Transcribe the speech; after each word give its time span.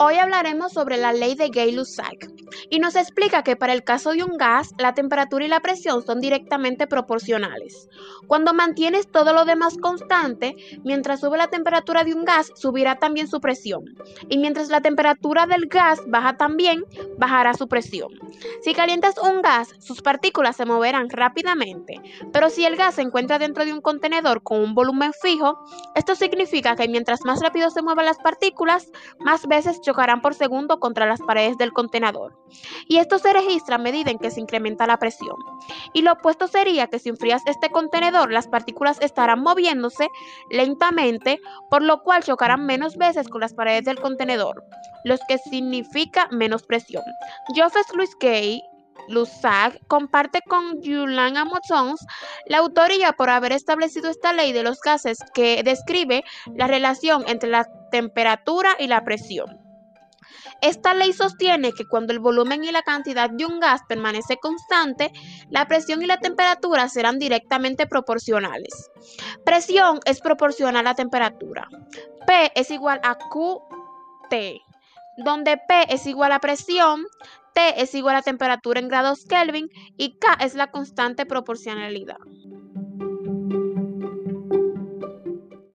Hoy 0.00 0.14
hablaremos 0.14 0.72
sobre 0.72 0.96
la 0.96 1.12
ley 1.12 1.34
de 1.34 1.48
Gay-Lussac 1.48 2.30
y 2.70 2.78
nos 2.78 2.96
explica 2.96 3.42
que 3.42 3.56
para 3.56 3.72
el 3.72 3.84
caso 3.84 4.12
de 4.12 4.24
un 4.24 4.36
gas, 4.36 4.74
la 4.78 4.94
temperatura 4.94 5.44
y 5.44 5.48
la 5.48 5.60
presión 5.60 6.04
son 6.04 6.20
directamente 6.20 6.86
proporcionales. 6.86 7.88
Cuando 8.26 8.54
mantienes 8.54 9.10
todo 9.10 9.32
lo 9.32 9.44
demás 9.44 9.76
constante, 9.78 10.56
mientras 10.84 11.20
sube 11.20 11.38
la 11.38 11.48
temperatura 11.48 12.04
de 12.04 12.14
un 12.14 12.24
gas, 12.24 12.52
subirá 12.54 12.98
también 12.98 13.28
su 13.28 13.40
presión. 13.40 13.84
Y 14.28 14.38
mientras 14.38 14.68
la 14.68 14.80
temperatura 14.80 15.46
del 15.46 15.66
gas 15.66 16.00
baja 16.06 16.36
también, 16.36 16.84
bajará 17.18 17.54
su 17.54 17.68
presión. 17.68 18.10
Si 18.62 18.74
calientas 18.74 19.16
un 19.18 19.42
gas, 19.42 19.74
sus 19.78 20.02
partículas 20.02 20.56
se 20.56 20.66
moverán 20.66 21.08
rápidamente, 21.10 22.00
pero 22.32 22.50
si 22.50 22.64
el 22.64 22.76
gas 22.76 22.94
se 22.96 23.02
encuentra 23.02 23.38
dentro 23.38 23.64
de 23.64 23.72
un 23.72 23.80
contenedor 23.80 24.42
con 24.42 24.60
un 24.60 24.74
volumen 24.74 25.12
fijo, 25.22 25.58
esto 25.94 26.14
significa 26.14 26.76
que 26.76 26.88
mientras 26.88 27.24
más 27.24 27.40
rápido 27.40 27.70
se 27.70 27.82
muevan 27.82 28.06
las 28.06 28.18
partículas, 28.18 28.90
más 29.18 29.46
veces 29.46 29.80
chocarán 29.80 30.20
por 30.20 30.34
segundo 30.34 30.78
contra 30.78 31.06
las 31.06 31.20
paredes 31.20 31.56
del 31.58 31.72
contenedor. 31.72 32.37
Y 32.86 32.98
esto 32.98 33.18
se 33.18 33.32
registra 33.32 33.76
a 33.76 33.78
medida 33.78 34.10
en 34.10 34.18
que 34.18 34.30
se 34.30 34.40
incrementa 34.40 34.86
la 34.86 34.98
presión. 34.98 35.36
Y 35.92 36.02
lo 36.02 36.12
opuesto 36.12 36.48
sería 36.48 36.88
que 36.88 36.98
si 36.98 37.08
enfrías 37.08 37.42
este 37.46 37.70
contenedor, 37.70 38.32
las 38.32 38.48
partículas 38.48 38.98
estarán 39.00 39.42
moviéndose 39.42 40.08
lentamente, 40.50 41.40
por 41.70 41.82
lo 41.82 42.02
cual 42.02 42.22
chocarán 42.22 42.66
menos 42.66 42.96
veces 42.96 43.28
con 43.28 43.40
las 43.40 43.54
paredes 43.54 43.84
del 43.84 44.00
contenedor, 44.00 44.64
lo 45.04 45.16
que 45.28 45.38
significa 45.38 46.28
menos 46.30 46.62
presión. 46.62 47.02
Joseph 47.54 47.86
Louis 47.94 48.16
Gay 48.20 48.62
Lussac 49.08 49.78
comparte 49.86 50.40
con 50.42 50.82
Julian 50.82 51.36
Amonsons 51.36 52.04
la 52.46 52.58
autoría 52.58 53.12
por 53.12 53.30
haber 53.30 53.52
establecido 53.52 54.10
esta 54.10 54.32
ley 54.32 54.52
de 54.52 54.62
los 54.62 54.80
gases 54.80 55.18
que 55.34 55.62
describe 55.62 56.24
la 56.54 56.66
relación 56.66 57.24
entre 57.26 57.50
la 57.50 57.66
temperatura 57.90 58.76
y 58.78 58.86
la 58.86 59.04
presión. 59.04 59.57
Esta 60.60 60.94
ley 60.94 61.12
sostiene 61.12 61.72
que 61.72 61.86
cuando 61.86 62.12
el 62.12 62.18
volumen 62.18 62.64
y 62.64 62.72
la 62.72 62.82
cantidad 62.82 63.30
de 63.30 63.46
un 63.46 63.60
gas 63.60 63.82
permanece 63.88 64.38
constante, 64.38 65.12
la 65.50 65.66
presión 65.66 66.02
y 66.02 66.06
la 66.06 66.18
temperatura 66.18 66.88
serán 66.88 67.18
directamente 67.18 67.86
proporcionales. 67.86 68.90
Presión 69.44 70.00
es 70.04 70.20
proporcional 70.20 70.86
a 70.86 70.94
temperatura. 70.94 71.68
P 72.26 72.52
es 72.54 72.70
igual 72.70 73.00
a 73.02 73.16
QT, 73.16 74.34
donde 75.18 75.56
P 75.56 75.94
es 75.94 76.06
igual 76.06 76.32
a 76.32 76.40
presión, 76.40 77.06
T 77.54 77.80
es 77.82 77.94
igual 77.94 78.16
a 78.16 78.22
temperatura 78.22 78.80
en 78.80 78.88
grados 78.88 79.24
Kelvin 79.24 79.68
y 79.96 80.18
K 80.18 80.38
es 80.40 80.54
la 80.54 80.70
constante 80.70 81.26
proporcionalidad. 81.26 82.18